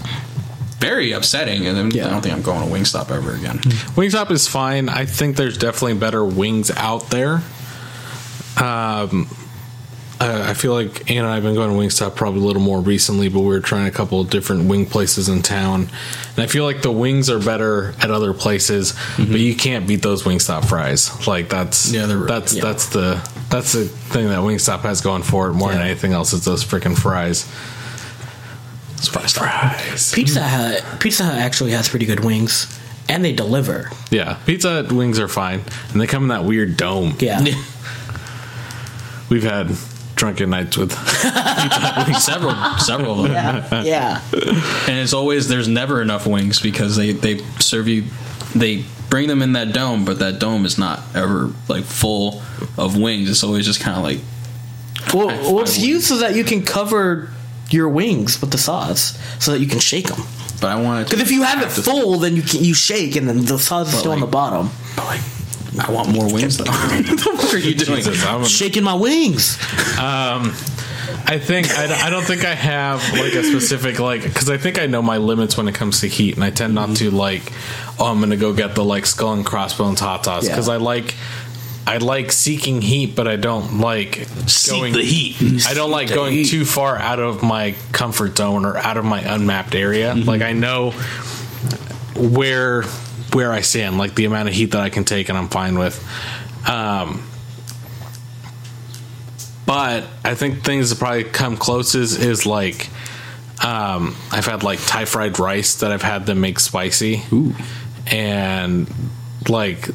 [0.81, 1.67] very upsetting.
[1.69, 2.09] And then Yeah.
[2.09, 3.59] I don't think I'm going to Wingstop ever again.
[3.95, 4.89] Wingstop is fine.
[4.89, 7.43] I think there's definitely better wings out there.
[8.57, 9.29] um,
[10.23, 12.63] I I feel like Anna and I have been going to Wingstop probably a little
[12.63, 15.89] more recently, but we were trying a couple of different wing places in town,
[16.37, 19.33] and I feel like the wings are better at other places, mm-hmm.
[19.33, 21.27] but you can't beat those Wingstop fries.
[21.27, 22.63] Like that's Yeah, that's yeah.
[22.63, 26.33] that's the that's the thing that Wingstop has going for it more than anything else
[26.33, 27.45] is those freaking fries.
[29.11, 30.13] Fries, fries.
[30.13, 31.01] Pizza Hut.
[31.01, 33.91] Pizza Hut actually has pretty good wings, and they deliver.
[34.11, 37.17] Yeah, Pizza Hut wings are fine, and they come in that weird dome.
[37.19, 37.41] Yeah.
[39.29, 39.75] We've had
[40.23, 40.93] drunken nights with
[42.21, 43.33] several, several of them.
[43.33, 43.83] Yeah.
[43.83, 44.21] yeah.
[44.89, 48.05] and it's always there's never enough wings because they they serve you
[48.55, 52.41] they bring them in that dome but that dome is not ever like full
[52.79, 54.21] of wings it's always just kind of like
[55.13, 57.29] Well, well, it's used so that you can cover
[57.71, 60.21] your wings with the sauce, so that you can shake them.
[60.61, 63.17] but i want it Because if you have it full, then you can, you shake,
[63.17, 64.71] and then the sauce is But, still on the bottom.
[64.95, 65.21] but like
[65.81, 69.59] i want more wings though what are you doing Jesus, I'm- Shaking my wings.
[69.99, 70.53] Um,
[71.25, 74.79] I think I, I don't think I have like a specific like because I think
[74.79, 77.53] I know my limits when it comes to heat, and I tend not to like
[77.99, 80.75] oh I'm gonna go get the like skull and crossbones hot sauce because Yeah.
[80.75, 81.15] I like
[81.87, 84.27] I like seeking heat, but I don't like
[84.69, 85.67] going the heat.
[85.67, 89.21] I don't like going too far out of my comfort zone or out of my
[89.21, 90.15] unmapped area.
[90.15, 90.29] Mm-hmm.
[90.29, 90.93] Like I know
[92.17, 92.85] where
[93.35, 95.79] where I stand, like the amount of heat that I can take, and I'm fine
[95.79, 95.99] with.
[96.69, 97.23] Um,
[99.67, 102.89] but I think things that probably come closest is like
[103.65, 107.55] um, I've had like Thai fried rice that I've had them make spicy, Ooh.
[108.09, 108.93] and
[109.49, 109.89] like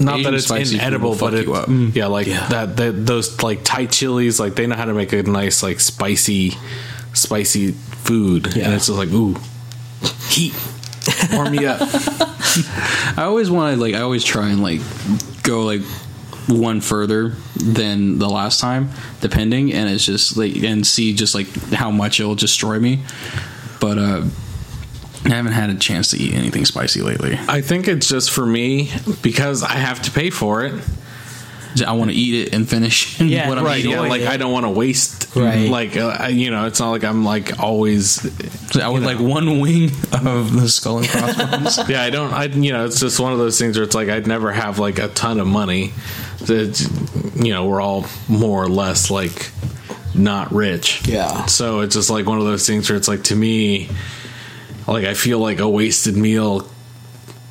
[0.00, 2.46] not Asian that it's inedible, but it, you yeah, like Yeah.
[2.48, 5.80] that, that those like Thai chilies, like they know how to make a nice like
[5.80, 6.52] spicy,
[7.14, 9.36] spicy food, and it's just like ooh,
[10.28, 10.54] heat,
[11.32, 11.80] warm me up.
[13.16, 14.80] i always want to like i always try and like
[15.42, 15.82] go like
[16.48, 18.90] one further than the last time
[19.20, 23.02] depending and it's just like and see just like how much it'll destroy me
[23.80, 24.24] but uh
[25.24, 27.38] I haven't had a chance to eat anything spicy lately.
[27.48, 28.90] I think it's just for me
[29.20, 30.72] because I have to pay for it.
[31.86, 33.90] I want to eat it and finish Yeah, what I'm right eating.
[33.92, 34.28] yeah like it.
[34.28, 35.68] i don't want to waste Right.
[35.70, 38.24] like uh, you know it's not like i'm like always
[38.76, 41.78] I would like one wing of the skull and crossbones.
[41.88, 44.08] yeah i don't i you know it's just one of those things where it's like
[44.08, 45.92] i'd never have like a ton of money
[46.46, 46.80] That
[47.36, 49.50] you know we're all more or less like
[50.14, 51.44] not rich Yeah.
[51.46, 53.90] so it's just like one of those things where it's like to me
[54.88, 56.68] like i feel like a wasted meal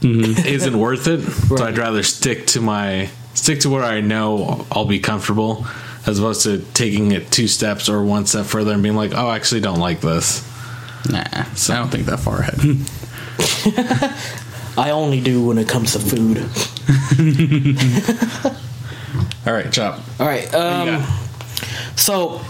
[0.01, 4.86] isn't worth it so i'd rather stick to my stick to where i know i'll
[4.86, 5.65] be comfortable
[6.06, 9.28] as opposed to taking it two steps or one step further and being like oh
[9.28, 10.41] i actually don't like this
[11.10, 12.60] nah, I don't think that far ahead.
[14.78, 16.38] I only do when it comes to food.
[19.47, 20.54] all right chop All right.
[20.54, 21.04] Um,
[21.95, 22.41] So,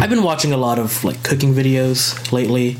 [0.00, 2.76] I've been watching a lot of like cooking videos lately,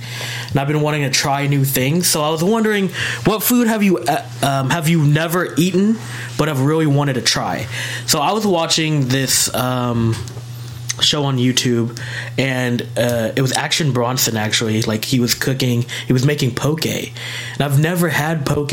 [0.51, 2.07] and I've been wanting to try new things.
[2.07, 2.91] So I was wondering,
[3.25, 5.99] what food have you uh, um, have you never eaten,
[6.39, 7.67] but have really wanted to try?
[8.07, 10.15] So I was watching this um,
[11.03, 11.99] show on YouTube,
[12.37, 14.83] and uh, it was Action Bronson actually.
[14.83, 17.11] Like he was cooking, he was making poke, and
[17.61, 18.73] I've never had poke,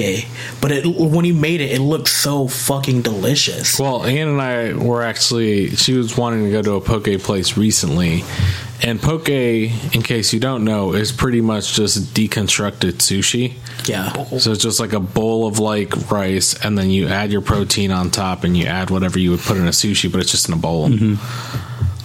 [0.61, 3.79] but it, when he made it, it looked so fucking delicious.
[3.79, 7.57] Well, Ann and I were actually, she was wanting to go to a poke place
[7.57, 8.23] recently.
[8.81, 13.53] And poke, in case you don't know, is pretty much just deconstructed sushi.
[13.88, 14.11] Yeah.
[14.38, 17.91] So it's just like a bowl of like rice, and then you add your protein
[17.91, 20.49] on top, and you add whatever you would put in a sushi, but it's just
[20.49, 20.89] in a bowl.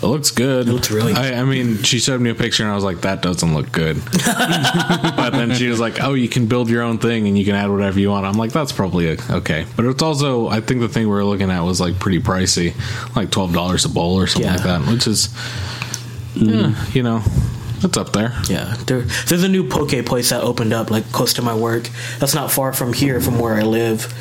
[0.02, 0.66] It looks good.
[0.66, 3.02] It looks really I, I mean, she showed me a picture, and I was like,
[3.02, 6.96] "That doesn't look good." but then she was like, "Oh, you can build your own
[6.96, 9.84] thing, and you can add whatever you want." I'm like, "That's probably a, okay." But
[9.84, 12.74] it's also, I think the thing we were looking at was like pretty pricey,
[13.14, 14.56] like twelve dollars a bowl or something Yeah.
[14.56, 15.28] like that, which is,
[16.34, 16.48] mm-hmm.
[16.48, 17.22] yeah, you know,
[17.82, 18.32] it's up there.
[18.48, 21.90] Yeah, there, there's a new poke place that opened up like close to my work.
[22.18, 24.12] That's not far from here, from where I live,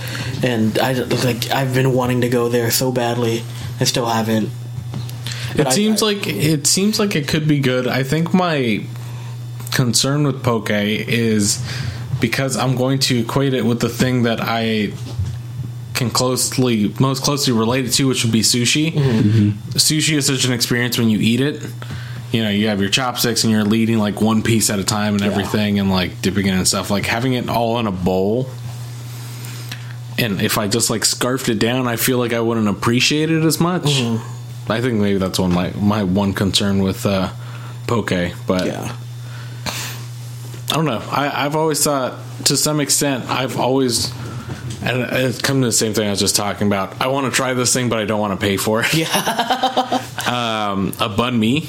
[0.43, 3.43] and I like I've been wanting to go there so badly.
[3.79, 4.49] I still haven't.
[5.51, 7.87] But It I- seems I- like it seems like it could be good.
[7.87, 8.81] I think my
[9.71, 11.59] concern with poke is
[12.19, 14.91] because I'm going to equate it with the thing that I
[15.93, 18.93] can closely most closely relate it to, which would be sushi.
[18.93, 19.29] Mm-hmm.
[19.29, 19.49] Mm-hmm.
[19.77, 21.61] Sushi is such an experience when you eat it.
[22.31, 25.13] You know, you have your chopsticks and you're eating like one piece at a time
[25.15, 25.31] and Yeah.
[25.31, 26.89] everything, and like dipping it and stuff.
[26.91, 28.49] Like having it all in a bowl.
[30.17, 33.43] And if I just like scarfed it down, I feel like I wouldn't appreciate it
[33.43, 33.83] as much.
[33.83, 34.23] Mm-hmm.
[34.69, 37.31] I think maybe that's one my my one concern with uh,
[37.87, 38.95] poke, but yeah,
[39.65, 41.03] I don't know.
[41.09, 44.11] I, I've always thought, to some extent, I've always
[44.81, 47.01] And it's come to the same thing I was just talking about.
[47.01, 48.93] I want to try this thing, but I don't want to pay for it.
[48.93, 50.05] Yeah.
[50.29, 51.61] Um, a banh mi,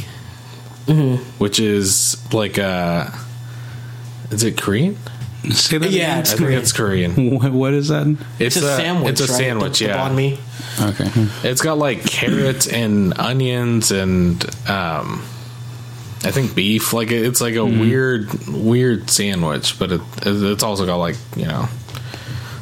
[1.39, 3.11] which is like a.
[4.31, 4.99] Is it Korean?
[5.50, 6.16] Say that Yeah, again?
[6.16, 6.61] I It's think Korean.
[6.61, 7.31] it's Korean.
[7.38, 8.07] What, what is that?
[8.38, 9.12] It's, It's a sandwich.
[9.12, 9.38] It's a right?
[9.38, 9.79] sandwich.
[9.79, 10.09] The- the yeah.
[10.09, 10.38] banh mi.
[10.81, 11.48] Okay.
[11.48, 15.22] It's got like carrots and onions and um,
[16.24, 16.92] I think beef.
[16.92, 21.46] Like it- it's like a weird, weird sandwich, but it it's also got like you
[21.46, 21.68] know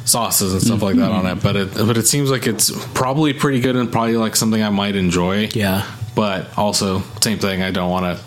[0.05, 1.43] sauces and stuff like that on it.
[1.43, 4.69] But it but it seems like it's probably pretty good and probably like something I
[4.69, 5.49] might enjoy.
[5.53, 5.85] Yeah.
[6.15, 7.61] But also same thing.
[7.61, 8.23] I don't want to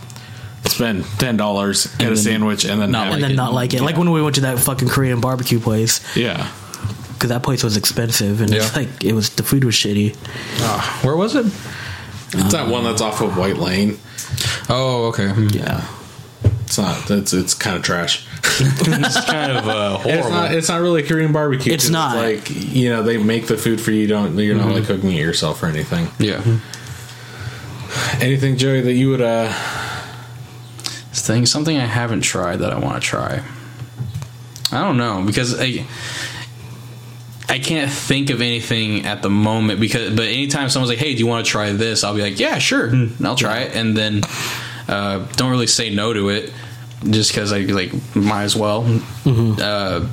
[0.64, 3.26] spend ten dollars get a sandwich and then not have and it.
[3.28, 3.82] then not like it.
[3.82, 6.50] Like when we went to that fucking Korean barbecue place yeah.
[7.14, 8.82] because that place was expensive and it's Yeah.
[8.82, 10.16] like it was the food was shitty.
[10.60, 11.46] Ah, where was it?
[12.34, 13.98] It's that one that's off of White Lane.
[14.70, 15.28] Oh, okay.
[15.28, 15.48] Hmm.
[15.50, 15.86] Yeah.
[16.64, 17.10] It's not.
[17.10, 18.26] It's it's kind of trash.
[18.60, 20.30] it's kind of uh, It's horrible.
[20.30, 20.54] not.
[20.54, 21.70] It's not really Korean barbecue.
[21.72, 22.16] It's not.
[22.16, 24.00] like you know they make the food for you.
[24.02, 26.08] you Don't you're not like cooking it yourself or anything.
[26.18, 26.40] yeah.
[28.20, 29.52] Anything, Joey, that you would uh
[31.22, 33.42] thing something I haven't tried that I want to try.
[34.72, 35.84] I don't know because I
[37.48, 41.18] I can't think of anything at the moment because but anytime someone's like, "Hey, do
[41.18, 43.96] you want to try this?" I'll be like, "Yeah, sure, and I'll try it," and
[43.96, 44.22] then
[44.88, 46.52] uh, don't really say no to it
[47.10, 48.86] just because I like might as well.
[49.26, 50.06] Uh,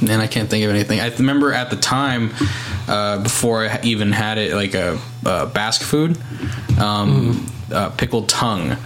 [0.00, 1.00] and I can't think of anything.
[1.00, 2.30] I remember at the time
[2.88, 6.18] uh, before I even had it, like a, a Basque food,
[6.78, 8.76] um, uh, pickled tongue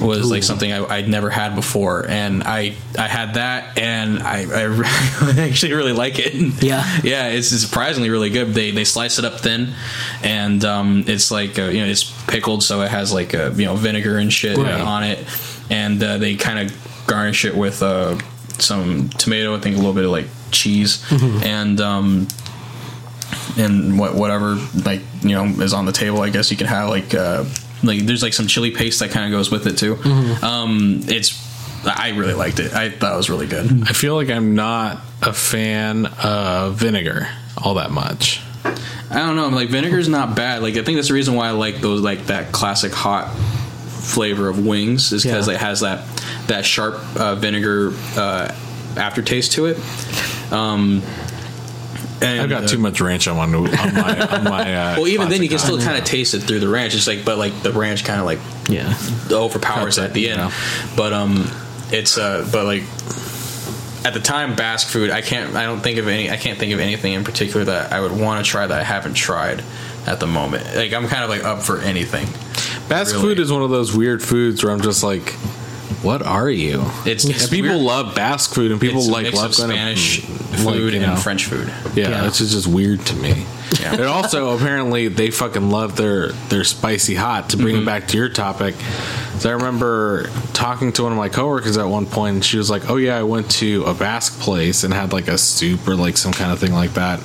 [0.00, 4.44] was like something I, I'd never had before, and I I had that, and I,
[4.44, 6.34] I actually really like it.
[6.62, 6.84] Yeah.
[7.04, 8.48] yeah, it's surprisingly really good.
[8.54, 9.74] They they slice it up thin,
[10.22, 13.66] and um, it's like uh, you know it's pickled, so it has like uh you
[13.66, 14.80] know vinegar and shit Right.
[14.80, 15.18] on it,
[15.70, 18.18] and uh, they kind of garnish it with uh,
[18.58, 22.28] some tomato, I think a little bit of like cheese, and um,
[23.56, 26.20] and what whatever like you know is on the table.
[26.22, 27.44] I guess you can have like uh,
[27.82, 29.96] like there's like some chili paste that kind of goes with it too.
[30.42, 31.48] Um, it's
[31.84, 32.72] I really liked it.
[32.74, 33.88] I thought it was really good.
[33.88, 37.28] I feel like I'm not a fan of vinegar
[37.62, 38.40] all that much.
[39.10, 39.48] I don't know.
[39.48, 40.62] Like vinegar's not bad.
[40.62, 44.48] Like I think that's the reason why I like those like that classic hot flavor
[44.48, 45.54] of wings is because Yeah.
[45.54, 46.06] it has that
[46.48, 48.54] that sharp uh, vinegar uh,
[48.96, 49.78] aftertaste to it.
[50.52, 51.02] Um,
[52.22, 53.62] and, I've got uh, too much ranch on my on
[53.94, 56.60] my, on my uh, Well, even then, you can still kind of taste it through
[56.60, 56.94] the ranch.
[56.94, 58.94] It's like, but like the ranch kind of like Yeah.
[59.30, 60.38] overpowers it it, at the end.
[60.40, 60.52] yeah.
[60.96, 61.50] But um,
[61.90, 62.82] it's uh, but like
[64.04, 65.10] at the time, Basque food.
[65.10, 65.54] I can't.
[65.54, 66.30] I don't think of any.
[66.30, 68.84] I can't think of anything in particular that I would want to try that I
[68.84, 69.62] haven't tried
[70.06, 70.64] at the moment.
[70.74, 72.26] Like I'm kind of like up for anything.
[72.88, 73.28] Basque really.
[73.28, 75.34] food is one of those weird foods where I'm just like,
[76.02, 76.82] what are you?
[77.04, 77.82] It's, it's people weird.
[77.82, 81.00] love Basque food, and people It's like love of kind Spanish of, like, food you
[81.00, 81.68] know, and French food.
[81.94, 82.26] Yeah, Yeah.
[82.26, 83.44] it's just weird to me.
[83.80, 83.92] Yeah.
[83.94, 87.50] And also, apparently, they fucking love their their spicy hot.
[87.50, 87.82] To bring Mm-hmm.
[87.82, 88.74] it back to your topic,
[89.38, 92.68] so I remember talking to one of my coworkers at one point, and she was
[92.68, 95.94] like, "Oh yeah, I went to a Basque place and had like a soup or
[95.94, 97.20] like some kind of thing like that."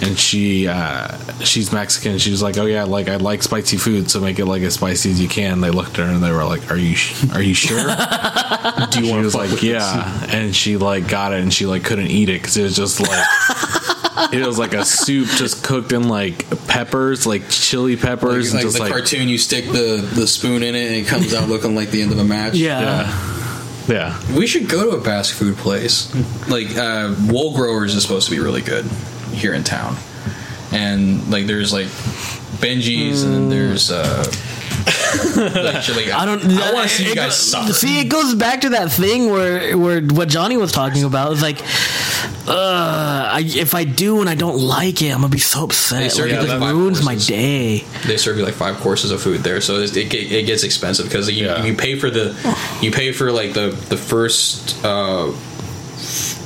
[0.00, 2.18] And she uh, she's Mexican.
[2.18, 4.74] She was like, "Oh yeah, like I like spicy food, so make it like as
[4.74, 7.24] spicy as you can." They looked at her and they were like, "Are you sh-
[7.32, 7.78] are you sure?"
[8.90, 9.22] Do you want?
[9.22, 12.40] She was like, "Yeah," and she like got it and she like couldn't eat it
[12.40, 13.24] because it was just like.
[14.32, 18.78] It was like a soup just cooked in like peppers, like chili peppers, and just
[18.80, 21.90] like cartoon, you stick the the spoon in it and it comes out looking like
[21.90, 22.54] the end of a match.
[22.54, 23.06] Yeah.
[23.88, 24.20] yeah.
[24.36, 26.12] We should go to a fast food place.
[26.48, 28.84] Like uh, Wool Growers is supposed to be really good
[29.32, 29.96] here in town,
[30.72, 31.86] and like there's like
[32.58, 34.24] Benji's and then there's uh,
[35.36, 36.42] like, shit like- I don't.
[36.44, 37.72] I want to see you guys suffer.
[37.72, 41.32] See, it goes back to that thing where where what Johnny was talking about.
[41.32, 41.60] It's like,
[42.48, 45.64] uh, I, if I do and I don't like it, I'm gonna be so They
[45.66, 46.12] upset.
[46.12, 47.78] serve Like, you it like just five ruins my day.
[48.06, 51.06] they serve you like five courses of food there, so it, it, it gets expensive
[51.06, 51.64] because you, Yeah.
[51.64, 52.34] you pay for the
[52.80, 54.82] you pay for like the the first.
[54.84, 55.32] Uh,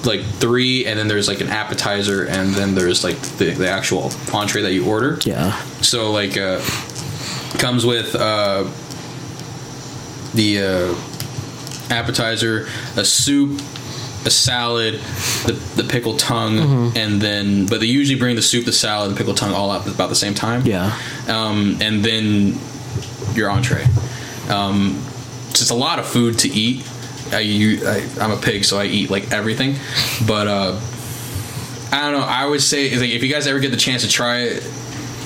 [0.05, 4.11] like three, and then there's like an appetizer, and then there's like the, the actual
[4.33, 5.19] entree that you order.
[5.25, 5.53] Yeah.
[5.81, 6.61] So like uh
[7.59, 8.65] comes with uh
[10.35, 13.61] the uh appetizer, a soup,
[14.25, 14.95] a salad,
[15.47, 16.97] the the pickled tongue, Mm-hmm.
[16.97, 19.71] and then but they usually bring the soup, the salad, and the pickled tongue all
[19.71, 20.65] up at about the same time.
[20.67, 20.99] Yeah.
[21.29, 22.59] Um and then
[23.35, 23.87] your entree.
[24.49, 25.03] Um
[25.51, 26.89] it's a lot of food to eat.
[27.33, 29.77] I, you, I I'm a pig, so I eat like everything.
[30.27, 30.81] But uh
[31.93, 32.27] I don't know.
[32.27, 34.65] I would say like if you guys ever get the chance to try it,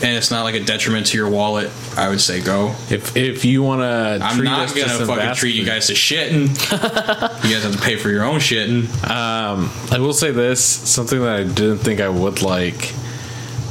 [0.02, 2.74] and it's not like a detriment to your wallet, I would say go.
[2.90, 6.48] If if you want to, I'm not gonna fucking treat you guys to shitting.
[7.44, 8.88] you guys have to pay for your own shitting.
[9.08, 12.92] Um, I will say this: something that I didn't think I would like,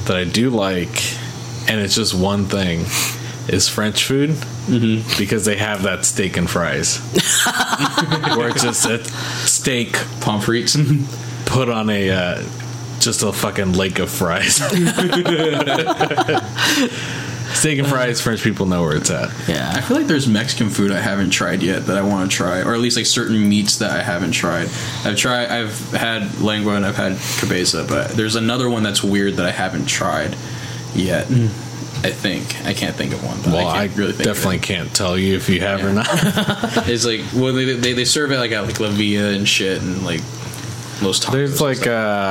[0.06, 1.04] that I do like,
[1.70, 2.86] and it's just one thing,
[3.54, 5.18] is French food mm-hmm.
[5.18, 6.98] because they have that steak and fries,
[8.36, 9.04] where it's just a
[9.48, 10.76] steak Pommes frites.
[11.46, 12.44] put on a uh,
[13.00, 14.56] just a fucking lake of fries.
[17.54, 19.30] steak and fries, French people know where it's at.
[19.48, 22.36] Yeah, I feel like there's Mexican food I haven't tried yet that I want to
[22.36, 24.70] try, or at least like certain meats that I haven't tried.
[25.04, 29.36] I've tried, I've had lengua and I've had cabeza, but there's another one that's weird
[29.36, 30.36] that I haven't tried
[30.94, 31.30] yet.
[32.06, 33.38] I think I can't think of one.
[33.42, 35.84] But Well, I, I, can't really think definitely Of can't tell you if you have
[35.84, 36.08] or not.
[36.88, 39.82] It's like well, they, they they serve it like at like La Villa and shit,
[39.82, 40.22] and like
[41.02, 41.32] Los Tacos.
[41.32, 41.88] There's and like stuff.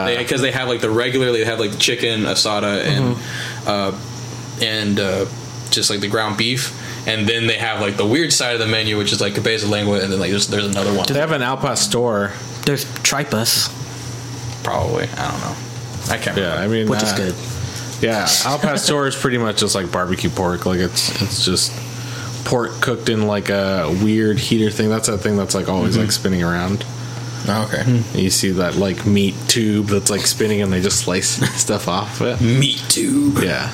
[0.09, 3.17] uh, because they, have like the regular they have like the chicken asada and
[3.67, 3.99] uh,
[4.63, 5.27] and uh,
[5.71, 8.67] just like the ground beef and then they have like the weird side of the
[8.67, 11.21] menu which is like cabeza lengua and then like there's, there's another one Do they
[11.21, 12.33] have an al pastor.
[12.65, 13.69] There's tripas,
[14.63, 15.57] probably i don't know
[16.11, 17.35] i can't Yeah, remember I mean, which is uh, good.
[18.05, 20.67] Yeah, al pastor is pretty much just like barbecue pork.
[20.67, 21.73] Like it's it's just
[22.45, 24.91] pork cooked in like a weird heater thing.
[24.91, 26.11] That's that thing that's like always like mm-hmm.
[26.11, 26.85] spinning around.
[27.47, 28.15] Oh, okay hmm.
[28.15, 31.29] And you see that like meat tube that's like spinning, and they just slice
[31.61, 32.41] stuff off it.
[32.41, 33.71] meat tube Yeah.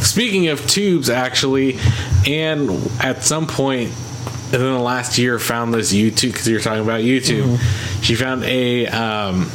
[0.00, 1.78] Speaking of tubes, actually,
[2.26, 3.90] and at some point
[4.50, 7.56] within the last year, found this YouTube because you're talking about YouTube.
[7.56, 8.02] Mm-hmm.
[8.02, 9.50] She found a um,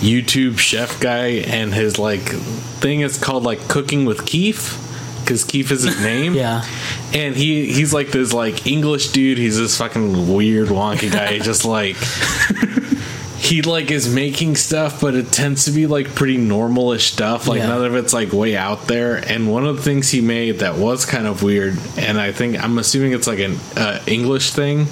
[0.00, 4.86] YouTube chef guy, and his like thing is called like Cooking with Keith
[5.20, 6.34] because Keith is his name.
[6.34, 6.64] Yeah.
[7.12, 9.38] and he he's like this like English dude.
[9.38, 11.38] He's this fucking weird wonky guy.
[11.38, 11.96] just like
[13.38, 17.46] he like is making stuff, but it tends to be like pretty normalish stuff.
[17.48, 17.68] Like Yeah.
[17.68, 19.16] none of it's like way out there.
[19.16, 22.62] And one of the things he made that was kind of weird, and I think
[22.62, 24.86] I'm assuming it's like an uh, English thing.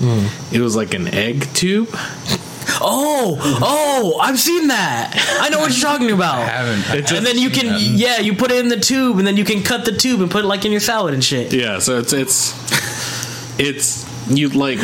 [0.52, 1.88] It was like an egg tube.
[2.80, 5.14] Oh, oh, I've seen that.
[5.40, 6.48] I know what you're talking about.
[6.48, 9.36] haven't I and then you can, yeah, you put it in the tube, and then
[9.36, 11.52] you can cut the tube and put it like in your salad and shit.
[11.52, 12.54] Yeah, so it's it's
[13.58, 14.78] it's you like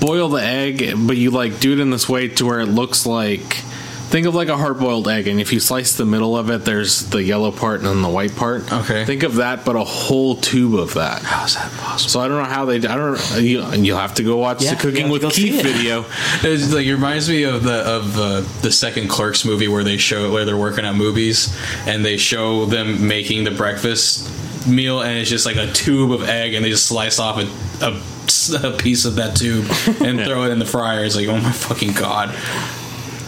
[0.00, 3.06] boil the egg, but you like do it in this way to where it looks
[3.06, 3.62] like
[4.08, 6.64] think of like a hard boiled egg, and if you slice the middle of it,
[6.64, 8.70] there's the yellow part and then the white part.
[8.72, 9.04] Okay.
[9.04, 11.22] think of that, but a whole tube of that.
[11.22, 12.76] how's that possible So I don't know how they.
[12.76, 13.18] I don't.
[13.42, 15.62] You, you'll have to go watch Yeah, the cooking with have Keith it.
[15.64, 16.04] video.
[16.42, 19.96] It's like it reminds me of the of uh, the second Clerks movie where they
[19.96, 21.56] show where they're working at movies
[21.86, 24.30] and they show them making the breakfast
[24.66, 27.84] meal and it's just like a tube of egg and they just slice off a,
[27.84, 29.64] a, a piece of that tube
[30.02, 31.04] and throw it in the fryer.
[31.04, 32.30] It's like oh my fucking god!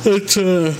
[0.05, 0.75] It's uh.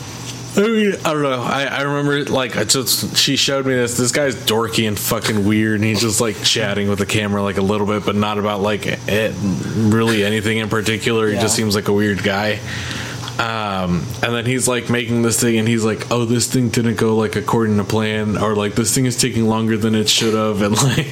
[0.57, 1.41] I mean, I don't know.
[1.43, 3.97] I, I remember, like, I just she showed me this.
[3.97, 7.57] This guy's dorky and fucking weird, and he's just like chatting with the camera, like
[7.57, 9.33] a little bit, but not about like it,
[9.77, 11.29] really anything in particular.
[11.29, 11.43] He Yeah.
[11.43, 12.59] just seems like a weird guy.
[13.41, 16.97] Um, and then he's like making this thing, and he's like, "Oh, this thing didn't
[16.97, 20.35] go like according to plan, or like this thing is taking longer than it should
[20.35, 21.07] have," and like,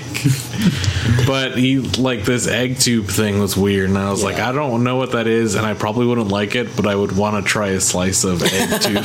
[1.26, 4.84] but he like this egg tube thing was weird, and I was like, I don't
[4.84, 7.50] know what that is, and I probably wouldn't like it, but I would want to
[7.50, 9.04] try a slice of egg tube.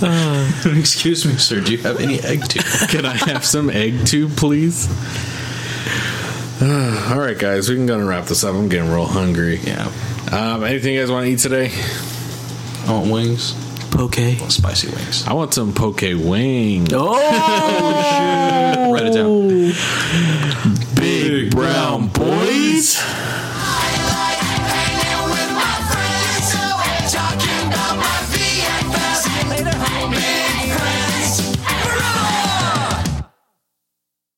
[0.78, 1.60] Excuse me, sir.
[1.60, 2.64] Do you have any egg tube?
[2.88, 4.88] Can I have some egg tube, please?
[6.62, 8.54] all right, guys, we can go and wrap this up.
[8.54, 9.60] I'm getting real hungry.
[9.60, 9.90] yeah,
[10.32, 11.72] Um, anything you guys want to eat today?
[12.86, 13.54] I want wings,
[13.90, 14.14] Poke.
[14.48, 15.26] spicy wings.
[15.26, 16.92] I want some poke wings.
[16.92, 17.16] Oh,
[18.92, 19.74] Write it down.
[20.94, 22.96] Big brown boys.